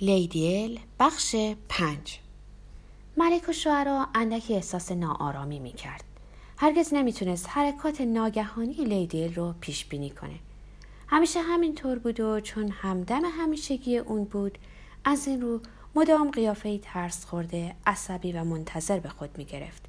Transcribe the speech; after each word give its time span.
لیدیل 0.00 0.80
بخش 1.00 1.36
پنج 1.68 2.18
ملک 3.16 3.48
و 3.48 3.52
شعرا 3.52 4.08
اندکی 4.14 4.54
احساس 4.54 4.92
ناآرامی 4.92 5.58
می 5.58 5.72
کرد. 5.72 6.04
هرگز 6.56 6.94
نمی‌تونست 6.94 7.46
حرکات 7.48 8.00
ناگهانی 8.00 8.72
لیدیل 8.72 9.34
رو 9.34 9.54
پیش 9.60 9.84
بینی 9.84 10.10
کنه. 10.10 10.38
همیشه 11.06 11.40
همینطور 11.40 11.98
بود 11.98 12.20
و 12.20 12.40
چون 12.40 12.68
همدم 12.68 13.22
همیشگی 13.24 13.98
اون 13.98 14.24
بود 14.24 14.58
از 15.04 15.28
این 15.28 15.40
رو 15.40 15.60
مدام 15.94 16.30
قیافه 16.30 16.78
ترس 16.78 17.24
خورده 17.24 17.74
عصبی 17.86 18.32
و 18.32 18.44
منتظر 18.44 18.98
به 18.98 19.08
خود 19.08 19.38
می 19.38 19.44
گرفت. 19.44 19.82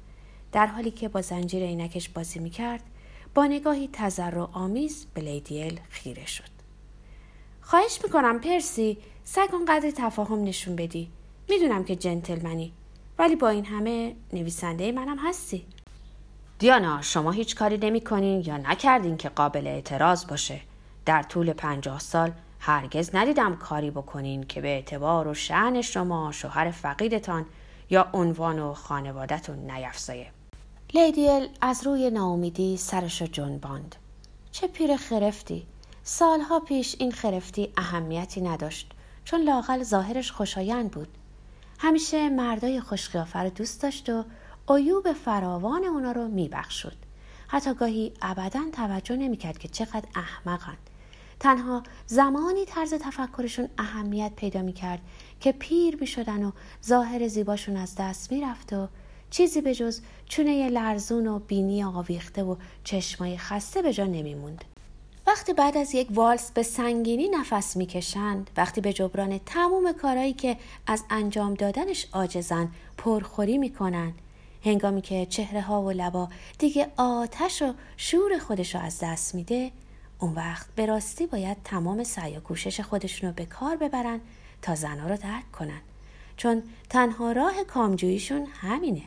در 0.52 0.66
حالی 0.66 0.90
که 0.90 1.08
با 1.08 1.22
زنجیر 1.22 1.62
عینکش 1.62 2.08
بازی 2.08 2.38
می 2.38 2.50
کرد 2.50 2.82
با 3.34 3.46
نگاهی 3.46 3.88
تضرع 3.92 4.48
آمیز 4.52 5.06
به 5.14 5.20
لیدیل 5.20 5.80
خیره 5.88 6.26
شد. 6.26 6.57
خواهش 7.70 8.00
می‌کنم 8.04 8.40
پرسی 8.40 8.98
سگ 9.24 9.48
اونقدر 9.52 9.90
تفاهم 9.90 10.44
نشون 10.44 10.76
بدی. 10.76 11.10
می‌دونم 11.48 11.84
که 11.84 11.96
جنتلمنی 11.96 12.72
ولی 13.18 13.36
با 13.36 13.48
این 13.48 13.64
همه 13.64 14.16
نویسنده 14.32 14.92
منم 14.92 15.18
هستی. 15.18 15.66
دیانا 16.58 17.02
شما 17.02 17.30
هیچ 17.30 17.56
کاری 17.56 17.78
نمی 17.78 18.00
کنین 18.00 18.40
یا 18.46 18.56
نکردین 18.56 19.16
که 19.16 19.28
قابل 19.28 19.66
اعتراض 19.66 20.26
باشه. 20.26 20.60
در 21.06 21.22
طول 21.22 21.52
پنجاه 21.52 21.98
سال 21.98 22.32
هرگز 22.60 23.10
ندیدم 23.14 23.56
کاری 23.56 23.90
بکنین 23.90 24.42
که 24.42 24.60
به 24.60 24.68
اعتبار 24.68 25.28
و 25.28 25.34
شعن 25.34 25.82
شما 25.82 26.32
شوهر 26.32 26.70
فقیدتان 26.70 27.46
یا 27.90 28.08
عنوان 28.12 28.58
و 28.58 28.74
خانوادتون 28.74 29.70
نیفزایه 29.70 30.30
لیدیل 30.94 31.48
از 31.60 31.86
روی 31.86 32.10
ناامیدی 32.10 32.76
سرش 32.76 33.22
جنباند. 33.22 33.96
چه 34.52 34.66
پیر 34.66 34.96
خرفتی. 34.96 35.66
سالها 36.10 36.60
پیش 36.60 36.96
این 36.98 37.12
خرفتی 37.12 37.72
اهمیتی 37.76 38.40
نداشت 38.40 38.90
چون 39.24 39.40
لاقل 39.40 39.82
ظاهرش 39.82 40.32
خوشایند 40.32 40.90
بود. 40.90 41.08
همیشه 41.78 42.28
مردای 42.28 42.80
خوشقیافه 42.80 43.38
رو 43.38 43.50
دوست 43.50 43.82
داشت 43.82 44.08
و 44.08 44.24
عیوب 44.68 45.12
فراوان 45.12 45.84
اونا 45.84 46.12
رو 46.12 46.28
میبخشود. 46.28 46.96
حتی 47.48 47.74
گاهی 47.74 48.12
ابدا 48.22 48.60
توجه 48.72 49.16
نمی‌کرد 49.16 49.58
که 49.58 49.68
چقدر 49.68 50.04
احمقند. 50.14 50.90
تنها 51.40 51.82
زمانی 52.06 52.64
طرز 52.64 52.94
تفکرشون 52.94 53.68
اهمیت 53.78 54.32
پیدا 54.36 54.62
می‌کرد 54.62 55.00
که 55.40 55.52
پیر 55.52 55.96
می‌شدن 56.00 56.44
و 56.44 56.52
ظاهر 56.86 57.28
زیباشون 57.28 57.76
از 57.76 57.94
دست 57.98 58.32
می‌رفت 58.32 58.72
و 58.72 58.88
چیزی 59.30 59.60
به 59.60 59.74
جز 59.74 60.00
چونه 60.26 60.68
لرزون 60.68 61.26
و 61.26 61.38
بینی 61.38 61.84
آویخته 61.84 62.42
و 62.42 62.56
چشمای 62.84 63.38
خسته 63.38 63.82
به 63.82 63.92
جا 63.92 64.04
نمیموند. 64.04 64.64
وقتی 65.28 65.52
بعد 65.52 65.76
از 65.76 65.94
یک 65.94 66.08
والس 66.10 66.50
به 66.50 66.62
سنگینی 66.62 67.28
نفس 67.28 67.76
می‌کشند 67.76 68.50
وقتی 68.56 68.80
به 68.80 68.92
جبران 68.92 69.40
تموم 69.46 69.92
کارهایی 69.92 70.32
که 70.32 70.56
از 70.86 71.04
انجام 71.10 71.54
دادنش 71.54 72.06
آجزن 72.12 72.68
پرخوری 72.98 73.58
می‌کنند. 73.58 74.14
هنگامی 74.64 75.02
که 75.02 75.26
چهره 75.26 75.60
ها 75.60 75.82
و 75.82 75.90
لبا 75.90 76.28
دیگه 76.58 76.92
آتش 76.96 77.62
و 77.62 77.74
شور 77.96 78.38
خودش 78.38 78.74
رو 78.74 78.80
از 78.80 78.98
دست 79.02 79.34
میده 79.34 79.70
اون 80.18 80.34
وقت 80.34 80.66
به 80.76 80.86
راستی 80.86 81.26
باید 81.26 81.56
تمام 81.64 82.04
سعی 82.04 82.36
و 82.36 82.40
کوشش 82.40 82.80
خودشون 82.80 83.28
رو 83.28 83.34
به 83.34 83.46
کار 83.46 83.76
ببرن 83.76 84.20
تا 84.62 84.74
زنها 84.74 85.08
رو 85.08 85.16
درک 85.16 85.52
کنن. 85.52 85.80
چون 86.36 86.62
تنها 86.90 87.32
راه 87.32 87.64
کامجوییشون 87.64 88.46
همینه. 88.60 89.02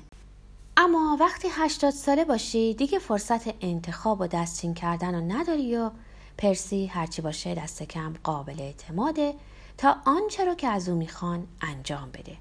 اما 0.78 1.18
وقتی 1.20 1.48
هشتاد 1.52 1.94
ساله 1.94 2.26
باشی 2.26 2.74
دیگه 2.74 3.00
فرصت 3.00 3.64
انتخاب 3.64 4.22
و 4.22 4.28
دستچین 4.28 4.74
کردن 4.74 5.16
رو 5.16 5.38
نداری 5.38 5.78
و 5.78 5.90
پرسی 6.38 6.86
هرچی 6.86 7.22
باشه 7.22 7.56
دست 7.56 7.84
کم 7.84 8.14
قابل 8.24 8.62
اعتماده 8.62 9.34
تا 9.78 9.96
آنچه 10.06 10.46
رو 10.46 10.56
که 10.56 10.68
از 10.68 10.90
او 10.90 10.96
می‌خوان 10.96 11.48
انجام 11.62 12.12
بده. 12.12 12.38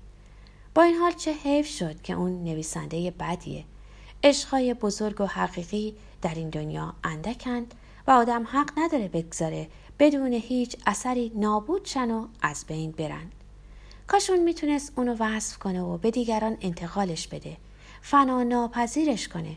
با 0.75 0.83
این 0.83 0.95
حال 0.95 1.13
چه 1.13 1.33
حیف 1.33 1.67
شد 1.67 2.03
که 2.03 2.13
اون 2.13 2.45
نویسنده 2.45 3.11
بدیه. 3.11 3.65
عشقهای 4.25 4.75
بزرگ 4.75 5.21
و 5.21 5.27
حقیقی 5.27 5.95
در 6.23 6.35
این 6.35 6.51
دنیا 6.51 6.95
اندکند 7.05 7.75
و 8.07 8.11
آدم 8.11 8.47
حق 8.47 8.71
نداره 8.77 9.09
بگذاره 9.09 9.69
بدون 9.99 10.33
هیچ 10.33 10.77
اثری 10.87 11.33
نابود 11.35 11.85
شن 11.85 12.11
و 12.11 12.27
از 12.43 12.65
بین 12.69 12.91
برن. 12.91 13.31
کاش 14.07 14.31
اون 14.31 14.43
می‌تونست 14.43 14.93
اونو 14.97 15.17
وصف 15.19 15.59
کنه 15.59 15.83
و 15.83 15.99
به 15.99 16.11
دیگران 16.11 16.57
انتقالش 16.61 17.29
بده. 17.29 17.57
فنا 18.03 18.43
ناپذیرش 18.43 19.29
کنه. 19.29 19.57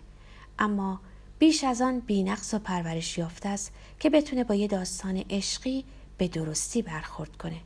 اما 0.59 0.99
بیش 1.39 1.63
از 1.63 1.81
آن 1.81 1.99
بینقص 1.99 2.53
و 2.53 2.59
پرورش 2.59 3.17
یافته 3.17 3.49
است 3.49 3.71
که 3.99 4.09
بتونه 4.09 4.43
با 4.43 4.55
یه 4.55 4.67
داستان 4.67 5.23
عشقی 5.29 5.85
به 6.17 6.27
درستی 6.27 6.81
برخورد 6.81 7.37
کنه. 7.37 7.61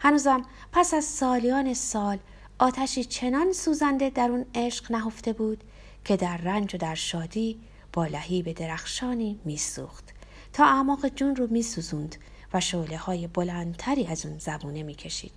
هنوزم 0.00 0.44
پس 0.72 0.94
از 0.94 1.04
سالیان 1.04 1.74
سال 1.74 2.18
آتشی 2.58 3.04
چنان 3.04 3.52
سوزنده 3.52 4.10
در 4.10 4.30
اون 4.30 4.46
عشق 4.54 4.92
نهفته 4.92 5.32
بود 5.32 5.64
که 6.04 6.16
در 6.16 6.36
رنج 6.36 6.74
و 6.74 6.78
در 6.78 6.94
شادی 6.94 7.60
با 7.92 8.06
لهیب 8.06 8.52
درخشانی 8.52 9.38
میسوخت. 9.44 10.04
تا 10.52 10.64
اعماق 10.64 11.08
جون 11.08 11.36
رو 11.36 11.46
میسوزوند 11.46 12.16
و 12.54 12.60
شعله 12.60 12.96
های 12.96 13.26
بلندتری 13.26 14.06
از 14.06 14.26
اون 14.26 14.38
زبونه 14.38 14.82
می‌کشید. 14.82 15.32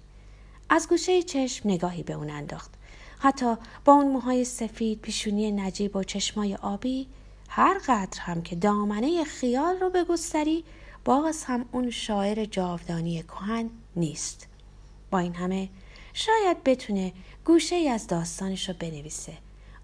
از 0.69 0.87
گوشه 0.89 1.23
چشم 1.23 1.69
نگاهی 1.69 2.03
به 2.03 2.13
اون 2.13 2.29
انداخت. 2.29 2.73
حتی 3.19 3.55
با 3.85 3.93
اون 3.93 4.11
موهای 4.11 4.45
سفید 4.45 5.01
پیشونی 5.01 5.51
نجیب 5.51 5.95
و 5.95 6.03
چشمای 6.03 6.55
آبی 6.55 7.07
هر 7.49 7.77
قدر 7.87 8.19
هم 8.19 8.41
که 8.41 8.55
دامنه 8.55 9.23
خیال 9.23 9.75
رو 9.79 9.89
بگستری 9.89 10.63
باز 11.05 11.43
هم 11.43 11.65
اون 11.71 11.89
شاعر 11.89 12.45
جاودانی 12.45 13.23
کهن 13.23 13.69
نیست. 13.95 14.47
با 15.11 15.19
این 15.19 15.35
همه 15.35 15.69
شاید 16.13 16.63
بتونه 16.63 17.13
گوشه 17.45 17.75
ای 17.75 17.89
از 17.89 18.07
داستانش 18.07 18.69
رو 18.69 18.75
بنویسه. 18.79 19.33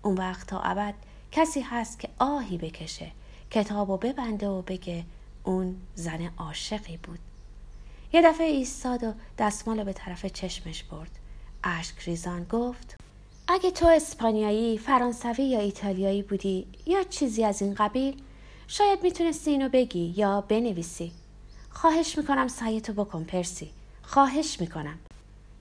اون 0.01 0.17
وقت 0.17 0.47
تا 0.47 0.59
ابد 0.59 0.93
کسی 1.31 1.61
هست 1.61 1.99
که 1.99 2.09
آهی 2.19 2.57
بکشه 2.57 3.11
کتاب 3.51 3.89
و 3.89 3.97
ببنده 3.97 4.47
و 4.47 4.61
بگه 4.61 5.05
اون 5.43 5.75
زن 5.95 6.31
عاشقی 6.37 6.97
بود. 6.97 7.19
یه 8.13 8.21
دفعه 8.21 8.47
ایستاد 8.47 9.03
و 9.03 9.13
دستمال 9.37 9.83
به 9.83 9.93
طرف 9.93 10.25
چشمش 10.25 10.83
برد. 10.83 11.11
اشک 11.63 11.99
ریزان 11.99 12.43
گفت 12.43 13.00
اگه 13.53 13.71
تو 13.71 13.87
اسپانیایی، 13.87 14.77
فرانسوی 14.77 15.43
یا 15.43 15.59
ایتالیایی 15.59 16.21
بودی 16.21 16.67
یا 16.85 17.03
چیزی 17.03 17.43
از 17.43 17.61
این 17.61 17.73
قبیل 17.73 18.21
شاید 18.67 19.03
می‌تونستی 19.03 19.51
اینو 19.51 19.69
بگی 19.69 20.13
یا 20.17 20.41
بنویسی. 20.41 21.11
خواهش 21.69 22.17
می‌کنم 22.17 22.47
سعیتو 22.47 22.93
بکن 22.93 23.23
پرسی. 23.23 23.69
خواهش 24.03 24.61
می‌کنم. 24.61 24.99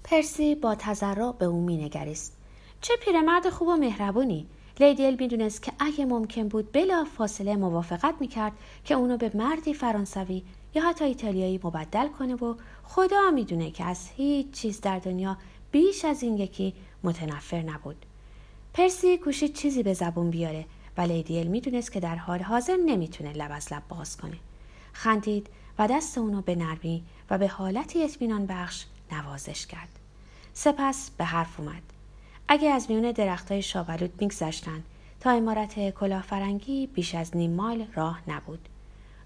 پرسی 0.04 0.54
با 0.54 0.74
تضرع 0.74 1.32
به 1.32 1.46
او 1.46 1.60
می‌نگریست. 1.60 2.36
چه 2.80 2.94
پیرمرد 3.04 3.48
خوب 3.48 3.68
و 3.68 3.76
مهربونی. 3.76 4.46
لیدیل 4.80 5.16
می‌دونست 5.20 5.62
که 5.62 5.72
اگه 5.78 6.04
ممکن 6.04 6.48
بود 6.48 6.72
بلافاصله 6.72 7.56
موافقت 7.56 8.14
می‌کرد 8.20 8.52
که 8.84 8.94
اونو 8.94 9.16
به 9.16 9.30
مردی 9.34 9.74
فرانسوی 9.74 10.42
یا 10.74 10.88
حتی 10.88 11.04
ایتالیایی 11.04 11.60
مبدل 11.64 12.08
کنه 12.08 12.34
و 12.34 12.54
خدا 12.84 13.30
می‌دونه 13.30 13.70
که 13.70 13.84
از 13.84 14.08
هیچ 14.16 14.50
چیز 14.50 14.80
در 14.80 14.98
دنیا 14.98 15.36
بیش 15.72 16.04
از 16.04 16.22
این 16.22 16.38
یکی 16.38 16.74
متنفر 17.04 17.62
نبود. 17.62 18.06
پرسی 18.74 19.18
کوشید 19.18 19.54
چیزی 19.54 19.82
به 19.82 19.94
زبون 19.94 20.30
بیاره 20.30 20.64
و 20.96 21.00
لیدیل 21.00 21.46
می‌دونست 21.46 21.92
که 21.92 22.00
در 22.00 22.16
حال 22.16 22.42
حاضر 22.42 22.76
نمی‌تونه 22.86 23.32
لب 23.32 23.50
از 23.52 23.72
لب 23.72 23.82
باز 23.88 24.16
کنه. 24.16 24.36
خندید 24.92 25.46
و 25.78 25.88
دست 25.88 26.18
اونو 26.18 26.42
به 26.42 26.54
نرمی 26.54 27.02
و 27.30 27.38
به 27.38 27.48
حالتی 27.48 28.04
اطمینان 28.04 28.46
بخش 28.46 28.84
نوازش 29.12 29.66
کرد. 29.66 29.88
سپس 30.52 31.10
به 31.10 31.24
حرف 31.24 31.60
اومد. 31.60 31.82
اگه 32.48 32.70
از 32.70 32.90
میون 32.90 33.12
درختای 33.12 33.62
شابلود 33.62 34.22
میگذشتند 34.22 34.84
تا 35.20 35.30
امارت 35.30 35.90
کلاهفرنگی 35.90 36.86
بیش 36.86 37.14
از 37.14 37.36
نیم 37.36 37.50
مایل 37.50 37.86
راه 37.94 38.22
نبود. 38.28 38.68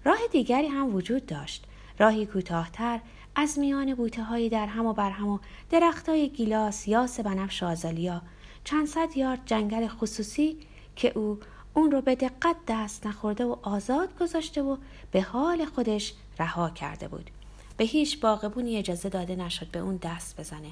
راه 0.03 0.17
دیگری 0.31 0.67
هم 0.67 0.95
وجود 0.95 1.25
داشت. 1.25 1.65
راهی 1.99 2.25
کوتاهتر 2.25 2.99
از 3.35 3.59
میان 3.59 3.95
بوته 3.95 4.23
هایی 4.23 4.49
در 4.49 4.65
هم 4.65 4.85
و 4.85 4.93
بر 4.93 5.11
هم 5.11 5.27
و 5.27 5.39
درخت 5.69 6.09
های 6.09 6.29
گیلاس 6.29 6.87
یاس 6.87 7.19
بنفش 7.19 7.63
آزالیا. 7.63 8.21
چند 8.63 8.87
صد 8.87 9.17
یارد 9.17 9.41
جنگل 9.45 9.87
خصوصی 9.87 10.57
که 10.95 11.17
او 11.17 11.39
اون 11.73 11.91
رو 11.91 12.01
به 12.01 12.15
دقت 12.15 12.55
دست 12.67 13.07
نخورده 13.07 13.45
و 13.45 13.55
آزاد 13.61 14.17
گذاشته 14.19 14.61
و 14.61 14.77
به 15.11 15.21
حال 15.21 15.65
خودش 15.65 16.13
رها 16.39 16.69
کرده 16.69 17.07
بود. 17.07 17.31
به 17.77 17.83
هیچ 17.83 18.19
باغبونی 18.19 18.77
اجازه 18.77 19.09
داده 19.09 19.35
نشد 19.35 19.71
به 19.71 19.79
اون 19.79 19.95
دست 19.95 20.39
بزنه. 20.39 20.71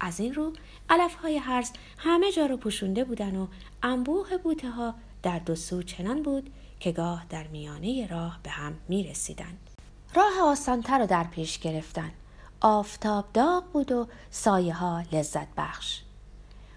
از 0.00 0.20
این 0.20 0.34
رو 0.34 0.52
علف 0.90 1.14
های 1.14 1.36
هرز 1.36 1.70
همه 1.98 2.32
جا 2.32 2.46
رو 2.46 2.56
پوشونده 2.56 3.04
بودن 3.04 3.36
و 3.36 3.46
انبوه 3.82 4.36
بوته 4.36 4.70
ها 4.70 4.94
در 5.22 5.38
دو 5.38 5.54
سو 5.54 5.82
چنان 5.82 6.22
بود 6.22 6.50
که 6.80 6.92
گاه 6.92 7.26
در 7.30 7.46
میانه 7.46 8.06
راه 8.06 8.40
به 8.42 8.50
هم 8.50 8.76
می 8.88 9.04
رسیدن. 9.04 9.67
راه 10.18 10.50
آسانتر 10.50 10.98
رو 10.98 11.06
در 11.06 11.24
پیش 11.24 11.58
گرفتن. 11.58 12.10
آفتاب 12.60 13.24
داغ 13.34 13.64
بود 13.72 13.92
و 13.92 14.06
سایه 14.30 14.74
ها 14.74 15.02
لذت 15.12 15.46
بخش. 15.56 16.00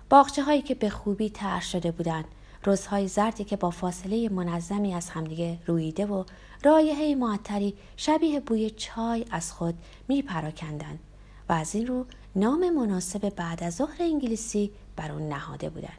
باغچه 0.09 0.43
هایی 0.43 0.61
که 0.61 0.75
به 0.75 0.89
خوبی 0.89 1.29
تر 1.29 1.59
شده 1.59 1.91
بودند 1.91 2.25
روزهای 2.63 3.07
زردی 3.07 3.43
که 3.43 3.55
با 3.55 3.69
فاصله 3.69 4.29
منظمی 4.29 4.93
از 4.93 5.09
همدیگه 5.09 5.57
رویده 5.67 6.05
و 6.05 6.23
رایحه 6.63 7.15
معطری 7.15 7.73
شبیه 7.97 8.39
بوی 8.39 8.69
چای 8.69 9.25
از 9.31 9.51
خود 9.51 9.75
می 10.07 10.21
پراکندن 10.21 10.99
و 11.49 11.53
از 11.53 11.75
این 11.75 11.87
رو 11.87 12.05
نام 12.35 12.69
مناسب 12.69 13.29
بعد 13.29 13.63
از 13.63 13.75
ظهر 13.75 13.97
انگلیسی 13.99 14.71
بر 14.95 15.11
اون 15.11 15.29
نهاده 15.29 15.69
بودن 15.69 15.93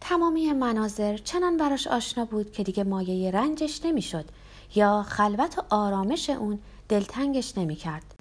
تمامی 0.00 0.52
مناظر 0.52 1.16
چنان 1.16 1.56
براش 1.56 1.86
آشنا 1.86 2.24
بود 2.24 2.52
که 2.52 2.62
دیگه 2.62 2.84
مایه 2.84 3.30
رنجش 3.30 3.80
نمی‌شد. 3.84 4.24
یا 4.74 5.02
خلوت 5.02 5.58
و 5.58 5.62
آرامش 5.70 6.30
اون 6.30 6.58
دلتنگش 6.88 7.58
نمی‌کرد. 7.58 8.14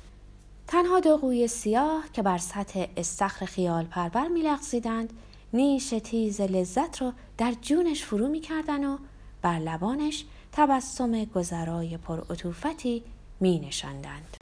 تنها 0.67 0.99
دو 0.99 1.17
قوی 1.17 1.47
سیاه 1.47 2.03
که 2.13 2.21
بر 2.21 2.37
سطح 2.37 2.85
استخر 2.97 3.45
خیال 3.45 3.85
پرور 3.85 4.27
میلغزیدند 4.27 5.13
نیش 5.53 5.89
تیز 6.03 6.41
لذت 6.41 7.01
رو 7.01 7.13
در 7.37 7.53
جونش 7.61 8.03
فرو 8.03 8.27
می‌کردن 8.27 8.85
و 8.85 8.97
بر 9.41 9.59
لبانش 9.59 10.25
تبسم 10.51 11.25
گذرای 11.25 11.97
پر 11.97 12.19
عطوفتی 12.29 13.03
می 13.39 13.59
نشندند. 13.59 14.37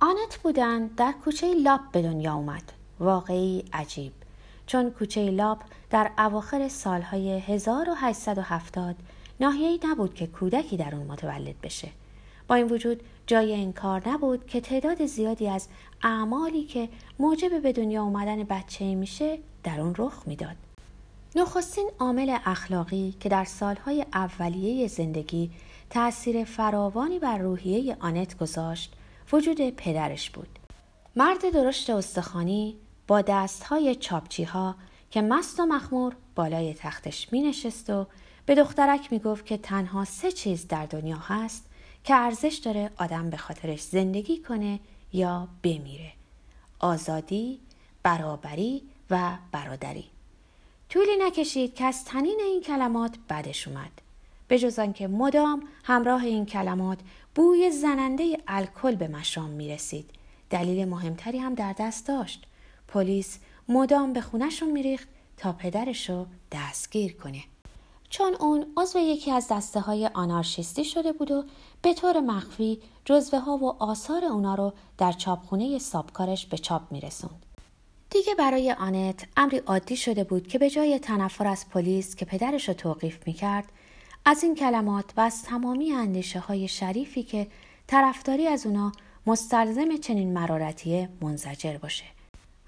آنت 0.00 0.38
بودند 0.42 0.94
در 0.94 1.14
کوچه 1.24 1.54
لاب 1.54 1.80
به 1.92 2.02
دنیا 2.02 2.34
اومد. 2.34 2.72
واقعی 3.00 3.64
عجیب. 3.72 4.12
چون 4.66 4.90
کوچه 4.90 5.30
لاب 5.30 5.58
در 5.90 6.10
اواخر 6.18 6.68
سالهای 6.68 7.38
1870 7.38 8.96
ناحیه‌ای 9.40 9.80
نبود 9.84 10.14
که 10.14 10.26
کودکی 10.26 10.76
در 10.76 10.94
اون 10.94 11.06
متولد 11.06 11.60
بشه. 11.60 11.88
با 12.48 12.54
این 12.54 12.66
وجود 12.66 13.02
جای 13.26 13.52
این 13.52 13.72
کار 13.72 14.08
نبود 14.08 14.46
که 14.46 14.60
تعداد 14.60 15.06
زیادی 15.06 15.48
از 15.48 15.68
اعمالی 16.02 16.64
که 16.64 16.88
موجب 17.18 17.62
به 17.62 17.72
دنیا 17.72 18.02
اومدن 18.02 18.44
بچه 18.44 18.94
میشه 18.94 19.38
در 19.64 19.80
اون 19.80 19.94
رخ 19.98 20.22
می‌داد. 20.26 20.56
نخستین 21.36 21.90
عامل 21.98 22.36
اخلاقی 22.44 23.14
که 23.20 23.28
در 23.28 23.44
سالهای 23.44 24.06
اولیه 24.14 24.88
زندگی 24.88 25.50
تأثیر 25.90 26.44
فراوانی 26.44 27.18
بر 27.18 27.38
روحیه 27.38 27.96
آنت 28.00 28.38
گذاشت 28.38 28.92
وجود 29.32 29.70
پدرش 29.70 30.30
بود. 30.30 30.58
مرد 31.16 31.50
درشت 31.52 31.90
استخوانی 31.90 32.76
با 33.06 33.22
دستهای 33.22 33.94
چاپچی 33.94 34.44
ها 34.44 34.74
که 35.10 35.22
مست 35.22 35.60
و 35.60 35.66
مخمور 35.66 36.16
بالای 36.34 36.74
تختش 36.74 37.32
می 37.32 37.42
نشست 37.42 37.90
و 37.90 38.06
به 38.46 38.54
دخترک 38.54 39.12
می 39.12 39.18
گفت 39.18 39.46
که 39.46 39.56
تنها 39.56 40.04
سه 40.04 40.32
چیز 40.32 40.68
در 40.68 40.86
دنیا 40.86 41.16
هست 41.16 41.66
که 42.04 42.14
ارزش 42.14 42.60
داره 42.64 42.90
آدم 42.96 43.30
به 43.30 43.36
خاطرش 43.36 43.82
زندگی 43.82 44.38
کنه 44.38 44.80
یا 45.12 45.48
بمیره. 45.62 46.12
آزادی، 46.78 47.60
برابری 48.02 48.82
و 49.10 49.38
برادری. 49.52 50.04
طولی 50.88 51.16
نکشید 51.18 51.74
که 51.74 51.84
از 51.84 52.04
تنین 52.04 52.40
این 52.44 52.60
کلمات 52.60 53.16
بدش 53.30 53.68
اومد. 53.68 53.90
به 54.48 54.58
جز 54.58 54.78
آنکه 54.78 55.08
مدام 55.08 55.62
همراه 55.84 56.24
این 56.24 56.46
کلمات 56.46 56.98
بوی 57.34 57.70
زننده 57.70 58.38
الکل 58.48 58.94
به 58.94 59.08
مشام 59.08 59.50
می 59.50 59.68
رسید. 59.68 60.10
دلیل 60.50 60.88
مهمتری 60.88 61.38
هم 61.38 61.54
در 61.54 61.74
دست 61.78 62.08
داشت. 62.08 62.46
پلیس 62.88 63.38
مدام 63.68 64.12
به 64.12 64.20
خونشون 64.20 64.70
میریخت 64.70 65.08
تا 65.36 65.52
پدرشو 65.52 66.26
دستگیر 66.52 67.12
کنه. 67.12 67.42
چون 68.10 68.34
اون 68.40 68.66
عضو 68.76 68.98
یکی 68.98 69.30
از 69.30 69.48
دسته 69.50 69.80
های 69.80 70.06
آنارشیستی 70.06 70.84
شده 70.84 71.12
بود 71.12 71.30
و 71.30 71.44
به 71.82 71.94
طور 71.94 72.20
مخفی 72.20 72.80
جزوه 73.04 73.38
ها 73.38 73.56
و 73.56 73.82
آثار 73.82 74.24
اونا 74.24 74.54
رو 74.54 74.72
در 74.98 75.12
چاپخونه 75.12 75.78
سابکارش 75.78 76.46
به 76.46 76.58
چاپ 76.58 76.82
میرسوند. 76.92 77.46
دیگه 78.10 78.34
برای 78.34 78.72
آنت 78.72 79.24
امری 79.36 79.58
عادی 79.58 79.96
شده 79.96 80.24
بود 80.24 80.46
که 80.46 80.58
به 80.58 80.70
جای 80.70 80.98
تنفر 80.98 81.46
از 81.46 81.68
پلیس 81.68 82.16
که 82.16 82.24
پدرش 82.24 82.68
رو 82.68 82.74
توقیف 82.74 83.26
می‌کرد 83.26 83.64
از 84.24 84.42
این 84.42 84.54
کلمات 84.54 85.04
و 85.16 85.20
از 85.20 85.42
تمامی 85.42 85.92
اندیشه 85.92 86.38
های 86.38 86.68
شریفی 86.68 87.22
که 87.22 87.46
طرفداری 87.86 88.46
از 88.46 88.66
اونا 88.66 88.92
مستلزم 89.26 89.96
چنین 89.96 90.32
مرارتیه 90.32 91.08
منزجر 91.20 91.78
باشه. 91.78 92.04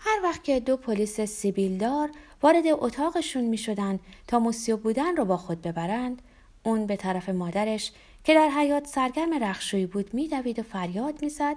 هر 0.04 0.20
وقت 0.22 0.44
که 0.44 0.60
دو 0.60 0.76
پلیس 0.76 1.20
سیبیلدار 1.20 2.10
وارد 2.42 2.64
اتاقشون 2.66 3.44
می 3.44 3.58
شدن 3.58 4.00
تا 4.26 4.38
موسیو 4.38 4.76
بودن 4.76 5.16
رو 5.16 5.24
با 5.24 5.36
خود 5.36 5.62
ببرند 5.62 6.22
اون 6.62 6.86
به 6.86 6.96
طرف 6.96 7.28
مادرش 7.28 7.92
که 8.24 8.34
در 8.34 8.48
حیات 8.48 8.86
سرگرم 8.86 9.44
رخشویی 9.44 9.86
بود 9.86 10.14
میدوید 10.14 10.58
و 10.58 10.62
فریاد 10.62 11.22
می‌زد 11.22 11.56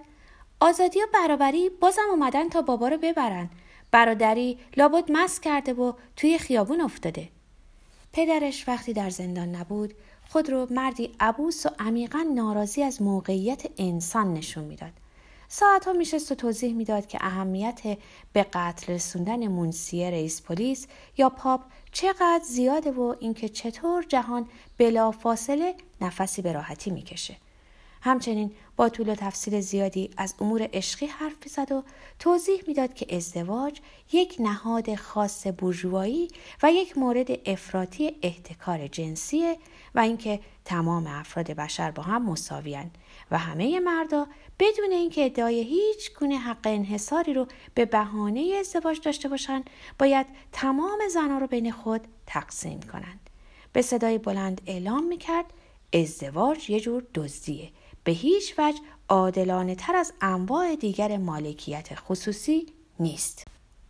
آزادی 0.59 0.99
و 0.99 1.07
برابری 1.13 1.69
بازم 1.69 2.09
اومدن 2.11 2.49
تا 2.49 2.61
بابا 2.61 2.87
رو 2.87 2.97
ببرن. 2.97 3.49
برادری 3.91 4.57
لابد 4.77 5.11
مست 5.11 5.43
کرده 5.43 5.73
و 5.73 5.93
توی 6.15 6.37
خیابون 6.37 6.81
افتاده. 6.81 7.29
پدرش 8.13 8.67
وقتی 8.67 8.93
در 8.93 9.09
زندان 9.09 9.55
نبود 9.55 9.93
خود 10.29 10.49
رو 10.49 10.67
مردی 10.71 11.11
عبوس 11.19 11.65
و 11.65 11.69
عمیقا 11.79 12.25
ناراضی 12.35 12.83
از 12.83 13.01
موقعیت 13.01 13.63
انسان 13.77 14.33
نشون 14.33 14.63
می‌داد. 14.63 15.04
ساعتها 15.57 15.93
میشست 15.93 16.31
و 16.31 16.35
توضیح 16.35 16.73
می‌داد 16.73 17.07
که 17.07 17.17
اهمیت 17.21 17.81
به 18.33 18.43
قتل 18.53 18.93
رسوندن 18.93 19.47
مونسیه 19.47 20.09
رئیس 20.09 20.41
پلیس 20.41 20.87
یا 21.17 21.29
پاپ 21.29 21.61
چقدر 21.91 22.41
زیاده 22.43 22.91
و 22.91 23.15
اینکه 23.19 23.49
چطور 23.49 24.03
جهان 24.03 24.47
بلافاصله 24.77 25.75
نفسی 26.01 26.41
به 26.41 26.51
راحتی 26.51 26.91
می‌کشه 26.91 27.37
همچنین 28.05 28.51
با 28.75 28.89
طول 28.89 29.09
و 29.09 29.15
تفصیل 29.15 29.59
زیادی 29.59 30.09
از 30.17 30.35
امور 30.39 30.69
عشقی 30.73 31.05
حرف 31.05 31.35
می‌زد 31.43 31.71
و 31.71 31.83
توضیح 32.19 32.63
می‌داد 32.67 32.93
که 32.93 33.15
ازدواج 33.15 33.79
یک 34.11 34.35
نهاد 34.39 34.95
خاص 34.95 35.47
بورژوایی 35.47 36.27
و 36.63 36.71
یک 36.71 36.97
مورد 36.97 37.49
افراطی 37.49 38.15
احتکار 38.21 38.87
جنسیه 38.87 39.57
و 39.95 39.99
اینکه 39.99 40.39
تمام 40.65 41.07
افراد 41.07 41.51
بشر 41.51 41.91
با 41.91 42.03
هم 42.03 42.25
مساویند 42.25 42.97
و 43.31 43.37
همه 43.37 43.79
مردا 43.79 44.27
بدون 44.59 44.91
اینکه 44.91 45.25
ادعای 45.25 45.63
هیچ 45.63 46.13
گونه 46.19 46.37
حق 46.37 46.67
انحصاری 46.67 47.33
رو 47.33 47.47
به 47.73 47.85
بهانه 47.85 48.55
ازدواج 48.59 49.01
داشته 49.01 49.29
باشند 49.29 49.69
باید 49.99 50.27
تمام 50.51 50.99
زنها 51.13 51.37
رو 51.37 51.47
بین 51.47 51.71
خود 51.71 52.01
تقسیم 52.27 52.79
کنند. 52.79 53.29
به 53.73 53.81
صدای 53.81 54.17
بلند 54.17 54.61
اعلام 54.65 55.03
می‌کرد 55.03 55.45
ازدواج 55.93 56.69
یه 56.69 56.79
جور 56.79 57.03
دزدیه. 57.13 57.69
به 58.05 58.11
هیچ 58.11 58.55
وجه 58.57 58.79
عادلانه 59.09 59.75
تر 59.75 59.95
از 59.95 60.13
انواع 60.21 60.75
دیگر 60.75 61.17
مالکیت 61.17 61.89
خصوصی 61.95 62.65
نیست. 62.99 63.47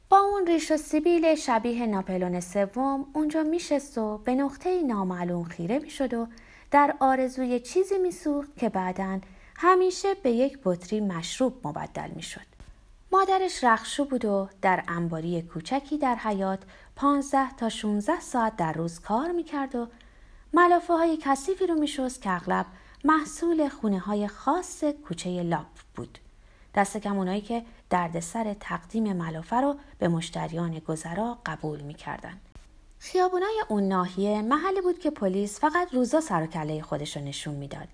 با 0.09 0.17
اون 0.17 0.47
ریش 0.47 0.71
و 0.71 0.77
سیبیل 0.77 1.35
شبیه 1.35 1.85
ناپلون 1.85 2.39
سوم 2.39 3.05
اونجا 3.13 3.43
میشست 3.43 3.97
و 3.97 4.17
به 4.17 4.35
نقطه 4.35 4.81
نامعلوم 4.81 5.43
خیره 5.43 5.79
می‌شد 5.79 6.13
و 6.13 6.27
در 6.71 6.95
آرزوی 6.99 7.59
چیزی 7.59 7.97
میسوخت 7.97 8.57
که 8.57 8.69
بعدا 8.69 9.19
همیشه 9.55 10.13
به 10.13 10.31
یک 10.31 10.59
بطری 10.63 11.01
مشروب 11.01 11.67
مبدل 11.67 12.09
می‌شد. 12.15 12.45
مادرش 13.11 13.63
رخشو 13.63 14.05
بود 14.05 14.25
و 14.25 14.49
در 14.61 14.83
انباری 14.87 15.41
کوچکی 15.41 15.97
در 15.97 16.15
حیات 16.15 16.59
پانزده 16.95 17.55
تا 17.55 17.69
16 17.69 18.19
ساعت 18.19 18.55
در 18.55 18.73
روز 18.73 18.99
کار 18.99 19.31
می‌کرد 19.31 19.75
و 19.75 19.87
ملافه 20.53 20.93
های 20.93 21.17
کثیفی 21.21 21.67
رو 21.67 21.75
میشست 21.75 22.21
که 22.21 22.31
اغلب 22.31 22.65
محصول 23.07 23.69
خونه 23.69 23.99
های 23.99 24.27
خاص 24.27 24.83
کوچه 24.83 25.43
لاپ 25.43 25.65
بود. 25.95 26.17
دست 26.75 26.97
کم 26.97 27.17
اونایی 27.17 27.41
که 27.41 27.63
دردسر 27.89 28.55
تقدیم 28.59 29.13
ملافه 29.13 29.55
رو 29.55 29.75
به 29.99 30.07
مشتریان 30.07 30.79
گذرا 30.79 31.37
قبول 31.45 31.81
می‌کردن. 31.81 32.37
خیابونای 32.99 33.63
اون 33.67 33.87
ناحیه 33.87 34.41
محلی 34.41 34.81
بود 34.81 34.99
که 34.99 35.09
پلیس 35.09 35.59
فقط 35.59 35.93
روزا 35.93 36.21
سر 36.21 36.43
و 36.43 36.45
کله 36.45 36.81
خودش 36.81 37.17
رو 37.17 37.23
نشون 37.23 37.55
می‌داد. 37.55 37.87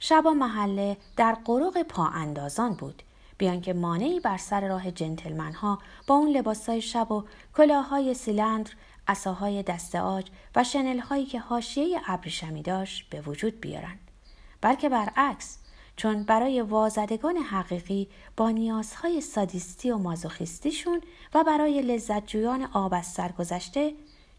شبا 0.00 0.30
محله 0.30 0.96
در 1.16 1.34
قروق 1.44 1.82
پا 1.82 2.06
اندازان 2.06 2.74
بود. 2.74 3.02
بیان 3.38 3.60
که 3.60 3.72
مانعی 3.72 4.20
بر 4.20 4.36
سر 4.36 4.68
راه 4.68 4.90
جنتلمن 4.90 5.52
ها 5.52 5.78
با 6.06 6.14
اون 6.14 6.28
لباسای 6.28 6.82
شب 6.82 7.12
و 7.12 7.24
کلاهای 7.56 8.14
سیلندر، 8.14 8.72
اساهای 9.08 9.62
دست 9.62 9.94
آج 9.94 10.30
و 10.56 10.64
شنل 10.64 10.98
هایی 10.98 11.26
که 11.26 11.40
حاشیه 11.40 12.00
ابریشمی 12.06 12.62
داشت 12.62 13.10
به 13.10 13.20
وجود 13.20 13.60
بیارن. 13.60 13.98
بلکه 14.66 14.88
برعکس 14.88 15.58
چون 15.96 16.22
برای 16.22 16.60
وازدگان 16.60 17.36
حقیقی 17.36 18.08
با 18.36 18.50
نیازهای 18.50 19.20
سادیستی 19.20 19.90
و 19.90 19.98
مازوخیستیشون 19.98 21.00
و 21.34 21.44
برای 21.44 21.82
لذتجویان 21.82 22.62
آب 22.72 22.94
از 22.94 23.06
سرگذشته 23.06 23.92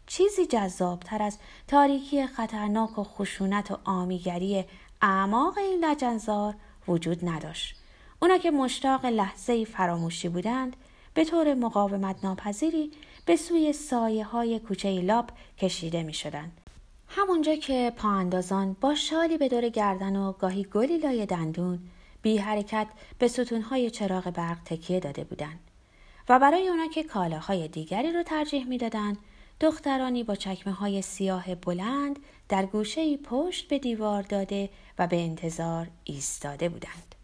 چیزی 0.06 0.46
جذابتر 0.46 1.22
از 1.22 1.38
تاریکی 1.68 2.26
خطرناک 2.26 2.98
و 2.98 3.04
خشونت 3.04 3.70
و 3.70 3.78
آمیگری 3.84 4.64
اعماق 5.02 5.58
این 5.58 5.84
لجنزار 5.84 6.54
وجود 6.88 7.28
نداشت. 7.28 7.76
اونا 8.22 8.38
که 8.38 8.50
مشتاق 8.50 9.06
لحظه 9.06 9.64
فراموشی 9.64 10.28
بودند 10.28 10.76
به 11.14 11.24
طور 11.24 11.54
مقاومت 11.54 12.16
ناپذیری 12.24 12.92
به 13.24 13.36
سوی 13.36 13.72
سایه 13.72 14.24
های 14.24 14.58
کوچه 14.58 15.00
لاب 15.00 15.30
کشیده 15.58 16.02
می 16.02 16.14
شدند. 16.14 16.67
همونجا 17.08 17.56
که 17.56 17.92
پا 17.96 18.08
اندازان 18.08 18.76
با 18.80 18.94
شالی 18.94 19.38
به 19.38 19.48
دور 19.48 19.68
گردن 19.68 20.16
و 20.16 20.32
گاهی 20.32 20.64
گلی 20.64 20.98
لای 20.98 21.26
دندون 21.26 21.78
بی 22.22 22.38
حرکت 22.38 22.86
به 23.18 23.28
ستونهای 23.28 23.90
چراغ 23.90 24.30
برق 24.30 24.58
تکیه 24.64 25.00
داده 25.00 25.24
بودند 25.24 25.58
و 26.28 26.38
برای 26.38 26.68
اونا 26.68 26.86
که 26.88 27.02
کالاهای 27.02 27.68
دیگری 27.68 28.12
رو 28.12 28.22
ترجیح 28.22 28.66
می‌دادند 28.66 29.18
دخترانی 29.60 30.24
با 30.24 30.34
چکمه 30.34 30.72
های 30.72 31.02
سیاه 31.02 31.54
بلند 31.54 32.18
در 32.48 32.66
گوشه 32.66 33.16
پشت 33.16 33.68
به 33.68 33.78
دیوار 33.78 34.22
داده 34.22 34.70
و 34.98 35.06
به 35.06 35.16
انتظار 35.16 35.86
ایستاده 36.04 36.68
بودند. 36.68 37.14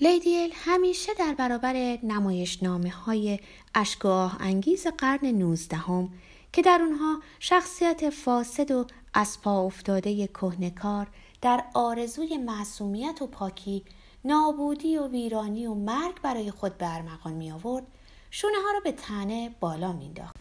لیدیل 0.00 0.50
همیشه 0.54 1.14
در 1.14 1.34
برابر 1.34 1.98
نمایش 2.02 2.62
نامه 2.62 2.90
های 2.90 3.38
اشگاه 3.74 4.36
انگیز 4.40 4.86
قرن 4.86 5.26
نوزدهم 5.26 6.08
که 6.52 6.62
در 6.62 6.82
اونها 6.82 7.22
شخصیت 7.38 8.10
فاسد 8.10 8.70
و 8.70 8.86
از 9.14 9.40
پا 9.42 9.62
افتاده 9.62 10.26
کهنکار 10.26 11.06
در 11.42 11.64
آرزوی 11.74 12.36
معصومیت 12.36 13.22
و 13.22 13.26
پاکی 13.26 13.84
نابودی 14.24 14.98
و 14.98 15.08
ویرانی 15.08 15.66
و 15.66 15.74
مرگ 15.74 16.20
برای 16.22 16.50
خود 16.50 16.78
به 16.78 16.94
ارمغان 16.94 17.32
می 17.32 17.52
آورد 17.52 17.86
شونه 18.30 18.56
ها 18.64 18.72
را 18.72 18.80
به 18.80 18.92
تنه 18.92 19.54
بالا 19.60 19.92
مینداخت 19.92 20.36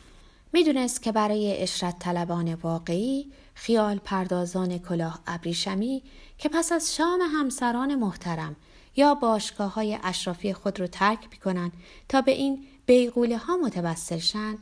می‌دونست 0.54 1.04
که 1.04 1.12
برای 1.12 1.64
اشرت 1.64 2.00
طلبان 2.00 2.54
واقعی 2.54 3.32
خیال 3.54 3.98
پردازان 3.98 4.78
کلاه 4.78 5.20
ابریشمی 5.28 6.04
که 6.38 6.50
پس 6.50 6.72
از 6.72 6.96
شام 6.96 7.20
همسران 7.22 7.96
محترم 7.96 8.56
یا 8.96 9.14
باشگاه 9.14 9.74
های 9.74 10.00
اشرافی 10.04 10.54
خود 10.54 10.80
رو 10.80 10.88
ترک 10.88 11.28
می‌کنن 11.32 11.72
تا 12.10 12.22
به 12.22 12.32
این 12.32 12.66
بیغوله 12.86 13.38
ها 13.38 13.58
متوسل 13.58 14.18
شن 14.18 14.58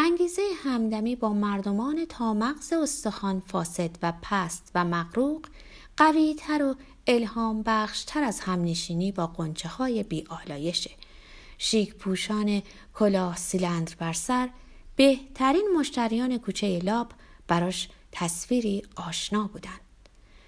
انگیزه 0.00 0.42
همدمی 0.64 1.16
با 1.16 1.32
مردمان 1.32 2.04
تا 2.04 2.34
مغز 2.34 2.72
استخوان 2.72 3.40
فاسد 3.40 3.90
و 4.02 4.12
پست 4.22 4.70
و 4.74 4.84
مغروق 4.84 5.46
قویتر 5.96 6.62
و 6.62 6.74
الهام 7.06 7.62
بخشتر 7.62 8.22
از 8.22 8.40
همنشینی 8.40 9.12
با 9.12 9.26
قنچه 9.26 9.68
های 9.68 10.02
بی 10.02 10.24
آلایشه. 10.28 10.90
شیک 11.58 11.94
پوشان 11.94 12.62
کلاه 12.94 13.36
سیلندر 13.36 13.94
بر 13.98 14.12
سر 14.12 14.48
بهترین 14.96 15.68
مشتریان 15.78 16.38
کوچه 16.38 16.78
لاب 16.78 17.12
براش 17.48 17.88
تصویری 18.12 18.82
آشنا 18.96 19.50
بودند. 19.52 19.80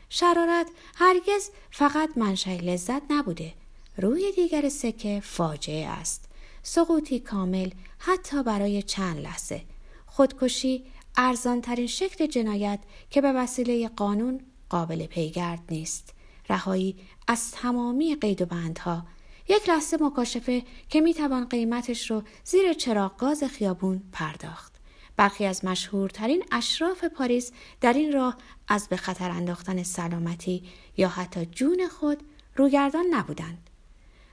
شرارت 0.09 0.67
هرگز 0.95 1.51
فقط 1.71 2.11
منشأ 2.17 2.51
لذت 2.51 3.03
نبوده 3.11 3.55
روی 3.97 4.33
دیگر 4.33 4.69
سکه 4.69 5.21
فاجعه 5.25 5.87
است 5.89 6.30
سقوطی 6.63 7.21
کامل 7.21 7.71
حتی 7.99 8.43
برای 8.43 8.83
چند 8.83 9.19
لحظه. 9.19 9.63
خودکشی 10.07 10.85
ارزانترین 11.17 11.87
شکل 11.87 12.27
جنایت 12.27 12.81
که 13.11 13.21
به 13.21 13.33
وسیله 13.33 13.89
قانون 13.89 14.41
قابل 14.69 15.07
پیگرد 15.07 15.63
نیست. 15.71 16.15
رهایی 16.49 16.97
از 17.29 17.51
تمامی 17.51 18.15
قید 18.15 18.43
و 18.43 18.47
بندها. 18.47 19.07
یک 19.49 19.69
لحظه 19.69 19.97
مکاشفه 20.01 20.63
که 20.89 21.01
می‌توان 21.01 21.45
قیمتش 21.45 22.11
رو 22.11 22.23
زیر 22.45 22.73
چراغ 22.73 23.17
گاز 23.17 23.45
خیابون 23.45 24.03
پرداخت. 24.13 24.73
برخی 25.17 25.45
از 25.45 25.65
مشهورترین 25.65 26.45
اشراف 26.53 27.05
پاریس 27.05 27.53
در 27.81 27.93
این 27.93 28.13
راه 28.13 28.37
از 28.69 28.89
به 28.89 28.97
خطر 28.97 29.31
انداختن 29.31 29.83
سلامتی 29.83 30.65
یا 30.97 31.09
حتی 31.09 31.47
جون 31.47 31.89
خود 31.89 32.23
روگردان 32.57 33.07
نبودند. 33.11 33.70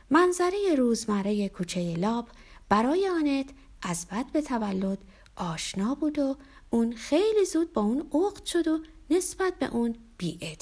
منظره 0.10 0.76
روزمره 0.78 1.50
کوچه 1.50 1.94
لاب 1.94 2.28
برای 2.70 3.10
آنت 3.10 3.50
از 3.82 4.06
بد 4.12 4.32
به 4.32 4.42
تولد 4.42 4.98
آشنا 5.36 5.96
بود 5.96 6.20
و 6.20 6.36
اون 6.70 6.96
خیلی 6.96 7.46
زود 7.46 7.74
با 7.74 7.82
اون 7.82 8.10
عقد 8.14 8.46
شد 8.46 8.68
و 8.68 8.80
نسبت 9.10 9.54
به 9.60 9.66
اون 9.66 9.96
بی 10.18 10.58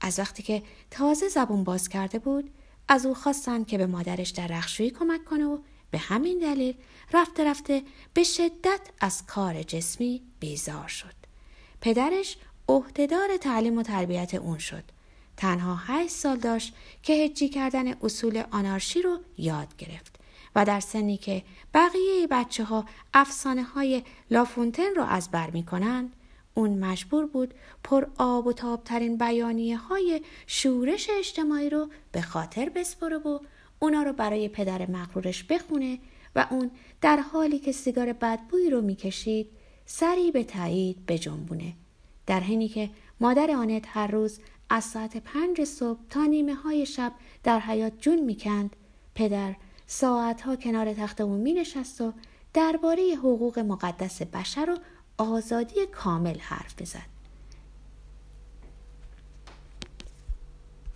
از 0.00 0.18
وقتی 0.18 0.42
که 0.42 0.62
تازه 0.90 1.28
زبون 1.28 1.64
باز 1.64 1.88
کرده 1.88 2.18
بود 2.18 2.50
از 2.88 3.06
او 3.06 3.14
خواستن 3.14 3.64
که 3.64 3.78
به 3.78 3.86
مادرش 3.86 4.30
در 4.30 4.46
رخشویی 4.46 4.90
کمک 4.90 5.24
کنه 5.24 5.44
و 5.44 5.58
به 5.90 5.98
همین 5.98 6.38
دلیل 6.38 6.74
رفته 7.12 7.44
رفته 7.44 7.82
به 8.14 8.22
شدت 8.22 8.80
از 9.00 9.26
کار 9.26 9.62
جسمی 9.62 10.22
بیزار 10.40 10.88
شد. 10.88 11.14
پدرش 11.80 12.36
عهدهدار 12.68 13.36
تعلیم 13.36 13.78
و 13.78 13.82
تربیت 13.82 14.34
اون 14.34 14.58
شد. 14.58 14.84
تنها 15.36 15.76
هشت 15.76 16.10
سال 16.10 16.36
داشت 16.36 16.74
که 17.02 17.12
هجی 17.12 17.48
کردن 17.48 17.92
اصول 17.92 18.42
آنارشی 18.50 19.02
رو 19.02 19.18
یاد 19.38 19.76
گرفت 19.76 20.16
و 20.54 20.64
در 20.64 20.80
سنی 20.80 21.16
که 21.16 21.42
بقیه 21.74 22.26
بچه 22.30 22.64
ها 22.64 22.84
افسانه 23.14 23.62
های 23.62 24.02
لافونتن 24.30 24.94
رو 24.96 25.02
از 25.02 25.30
بر 25.30 25.50
می 25.50 25.64
کنند 25.64 26.12
اون 26.54 26.78
مجبور 26.78 27.26
بود 27.26 27.54
پر 27.84 28.06
آب 28.18 28.46
و 28.46 28.52
تابترین 28.52 29.18
بیانیه 29.18 29.76
های 29.76 30.20
شورش 30.46 31.10
اجتماعی 31.18 31.70
رو 31.70 31.90
به 32.12 32.22
خاطر 32.22 32.68
بسپره 32.68 33.16
و 33.16 33.38
اونا 33.78 34.02
رو 34.02 34.12
برای 34.12 34.48
پدر 34.48 34.90
مغرورش 34.90 35.44
بخونه 35.44 35.98
و 36.36 36.46
اون 36.50 36.70
در 37.00 37.16
حالی 37.16 37.58
که 37.58 37.72
سیگار 37.72 38.12
بدبویی 38.12 38.70
رو 38.70 38.80
می‌کشید 38.80 39.48
سری 39.86 40.30
به 40.30 40.44
تایید 40.44 41.06
بجنبونه 41.06 41.72
در 42.26 42.40
حینی 42.40 42.68
که 42.68 42.90
مادر 43.20 43.50
آنت 43.50 43.84
هر 43.88 44.06
روز 44.06 44.40
از 44.70 44.84
ساعت 44.84 45.16
پنج 45.16 45.64
صبح 45.64 45.98
تا 46.10 46.24
نیمه 46.24 46.54
های 46.54 46.86
شب 46.86 47.12
در 47.42 47.60
حیات 47.60 47.92
جون 47.98 48.20
می‌کند. 48.20 48.76
پدر 49.14 49.54
ساعتها 49.86 50.56
کنار 50.56 50.94
تخت 50.94 51.20
اون 51.20 51.40
می 51.40 51.52
نشست 51.52 52.00
و 52.00 52.12
درباره 52.54 53.14
حقوق 53.18 53.58
مقدس 53.58 54.22
بشر 54.22 54.70
و 54.70 54.78
آزادی 55.22 55.86
کامل 55.86 56.38
حرف 56.38 56.82
بزد. 56.82 57.15